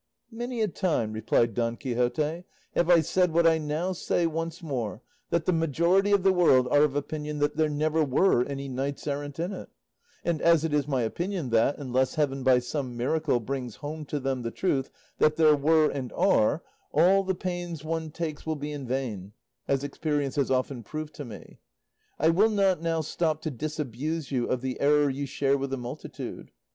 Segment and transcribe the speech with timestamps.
[0.31, 5.03] "Many a time," replied Don Quixote, "have I said what I now say once more,
[5.29, 9.05] that the majority of the world are of opinion that there never were any knights
[9.05, 9.69] errant in it;
[10.25, 14.19] and as it is my opinion that, unless heaven by some miracle brings home to
[14.19, 18.71] them the truth that there were and are, all the pains one takes will be
[18.71, 19.33] in vain
[19.67, 21.59] (as experience has often proved to me),
[22.17, 25.77] I will not now stop to disabuse you of the error you share with the
[25.77, 26.49] multitude.